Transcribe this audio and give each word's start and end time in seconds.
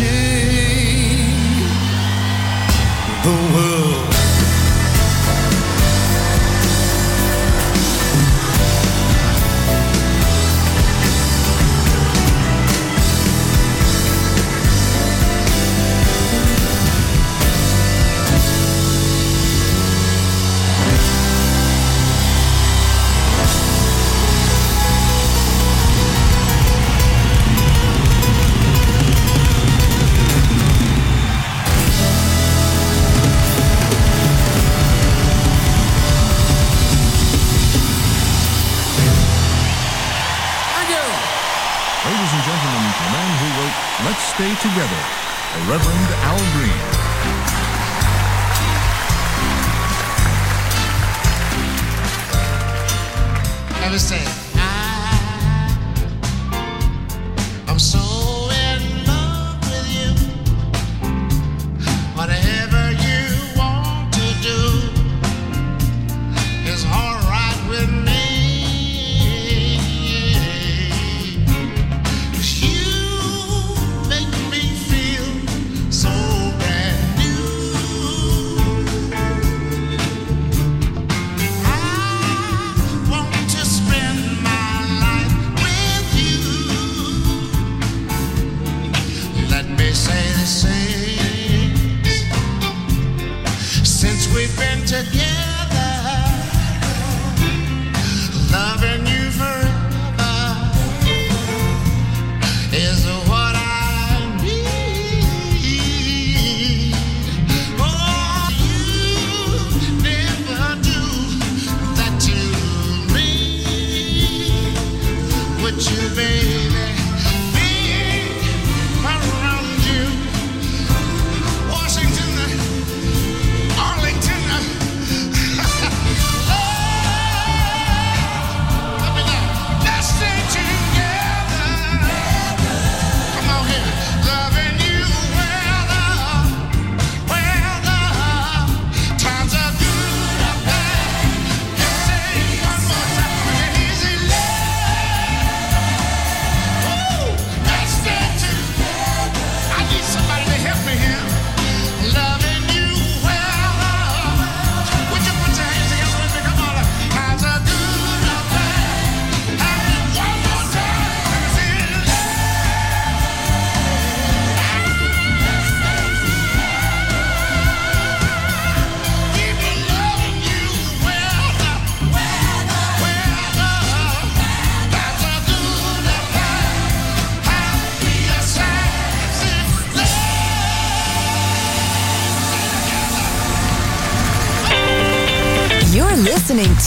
ti. 0.00 0.49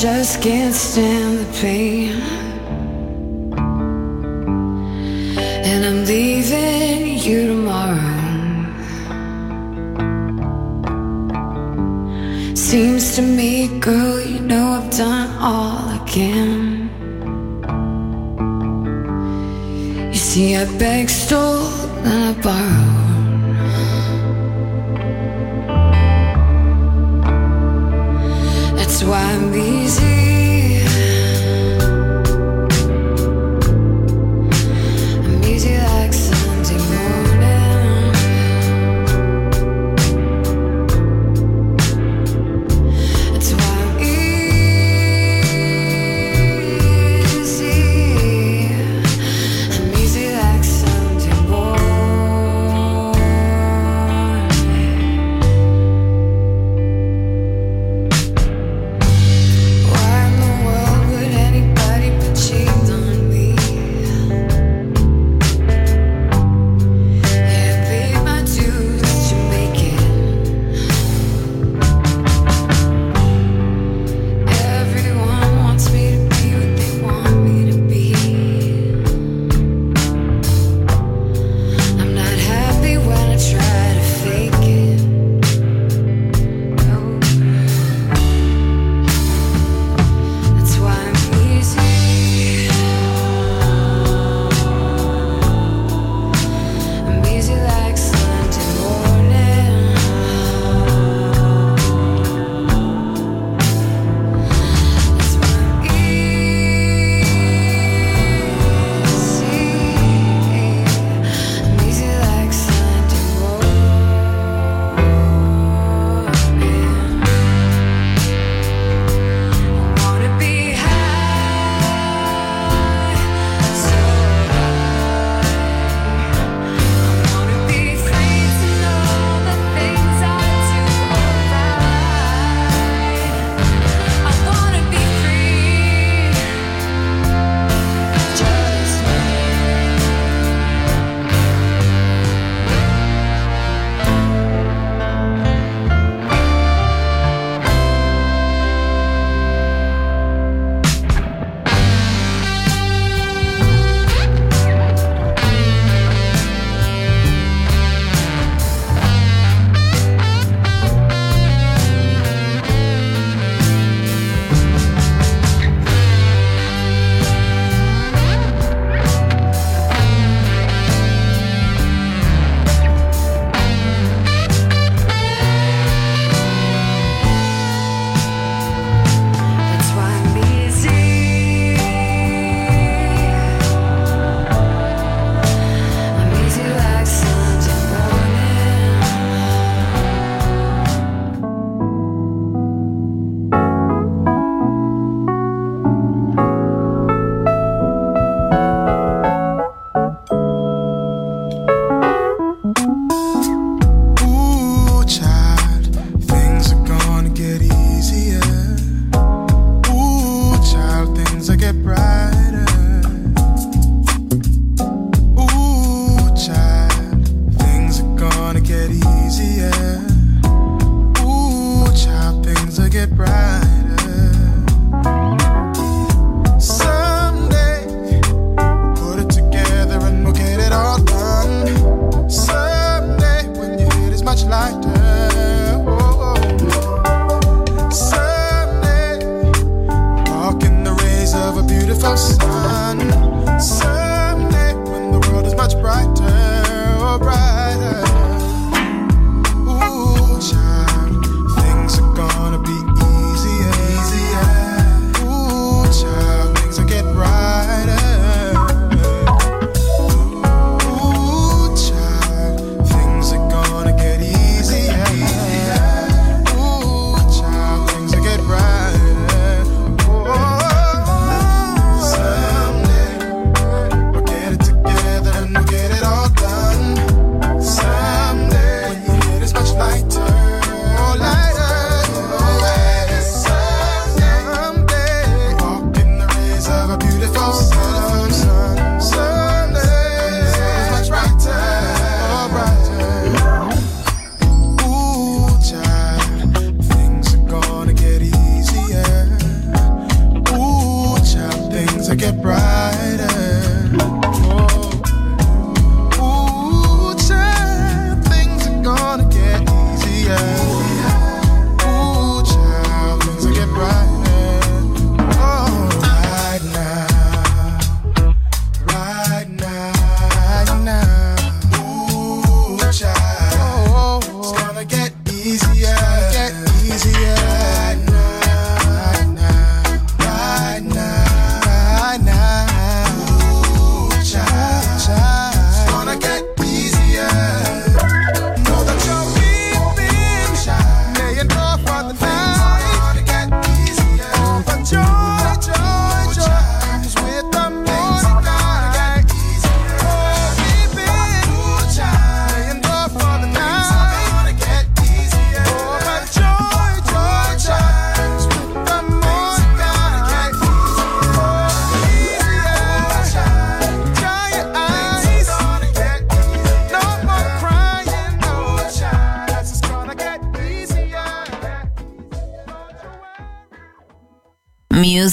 Just 0.00 0.42
can't 0.42 0.74
stand 0.74 1.38
the 1.38 1.60
pain. 1.60 2.12
And 5.64 5.86
I'm 5.86 6.04
leaving 6.04 7.18
you 7.18 7.46
tomorrow. 7.48 8.14
Seems 12.54 13.16
to 13.16 13.22
me, 13.22 13.80
girl, 13.80 14.20
you 14.20 14.40
know 14.40 14.66
I've 14.78 14.90
done 14.90 15.30
all 15.38 15.78
I 15.88 15.98
can. 16.06 16.90
You 20.12 20.20
see, 20.28 20.56
I 20.56 20.64
begged, 20.78 21.10
stole, 21.10 21.68
and 22.04 22.38
I 22.38 22.42
borrowed. 22.42 22.85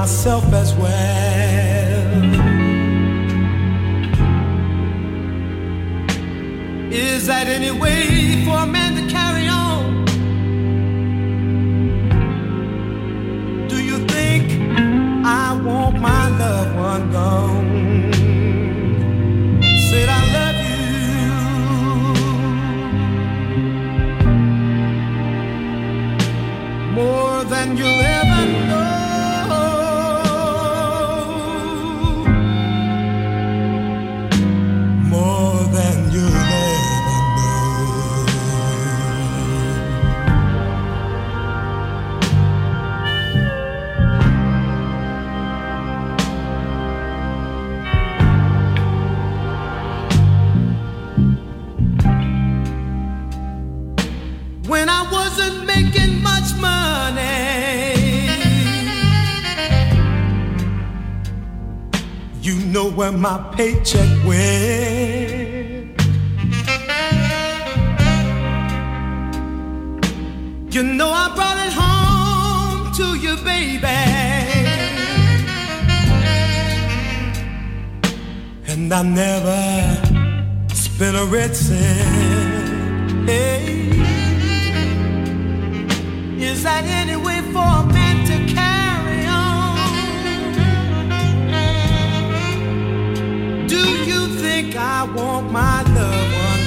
myself 0.00 0.46
as 0.54 0.74
well. 0.76 0.88
Is 6.90 7.26
that 7.26 7.46
any 7.48 7.70
way 7.70 8.42
for 8.46 8.56
a 8.66 8.66
man 8.66 8.90
to 8.98 9.02
carry 9.16 9.46
on? 9.46 10.06
Do 13.68 13.76
you 13.88 13.98
think 14.14 14.42
I 15.26 15.54
want 15.66 16.00
my 16.00 16.24
loved 16.42 16.74
one 16.90 17.04
gone? 17.12 17.68
Said 19.88 20.08
I 20.08 20.22
love 20.36 20.58
you 20.70 20.84
more 26.98 27.44
than 27.52 27.76
you'll 27.76 28.00
ever. 28.00 28.19
my 63.20 63.38
paycheck 63.54 64.08
went. 64.24 64.80
You 70.74 70.82
know 70.82 71.10
I 71.10 71.34
brought 71.34 71.58
it 71.66 71.72
home 71.82 72.92
to 72.94 73.18
you, 73.18 73.36
baby. 73.44 73.86
And 78.68 78.90
I 78.90 79.02
never 79.02 80.74
spent 80.74 81.16
a 81.16 81.26
red 81.26 81.54
cent. 81.54 83.28
Hey. 83.28 83.90
Is 86.38 86.62
that 86.62 86.84
any 86.86 87.16
way 87.16 87.40
for 87.52 87.84
me? 87.84 87.89
think 94.62 94.76
I 94.76 95.04
want 95.04 95.50
my 95.50 95.82
love 95.94 96.59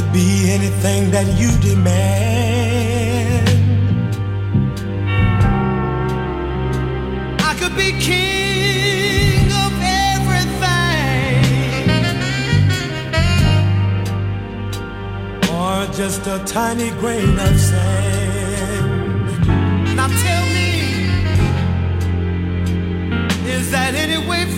could 0.00 0.12
be 0.12 0.50
anything 0.50 1.10
that 1.10 1.26
you 1.40 1.50
demand. 1.58 3.48
I 7.40 7.54
could 7.58 7.74
be 7.74 7.90
king 7.98 9.50
of 9.64 9.72
everything, 10.14 10.70
or 15.52 15.86
just 15.92 16.26
a 16.28 16.38
tiny 16.46 16.90
grain 17.00 17.36
of 17.40 17.58
sand. 17.58 19.46
Now 19.96 20.06
tell 20.06 20.46
me, 20.56 20.70
is 23.50 23.70
that 23.72 23.94
any 23.96 24.18
way? 24.28 24.57